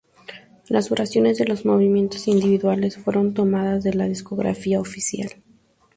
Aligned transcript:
Las 0.67 0.89
duraciones 0.89 1.37
de 1.37 1.45
los 1.45 1.63
movimientos 1.63 2.27
individuales 2.27 2.97
fueron 2.97 3.35
tomadas 3.35 3.83
de 3.83 3.93
la 3.93 4.07
discografía 4.07 4.79
oficial. 4.81 5.29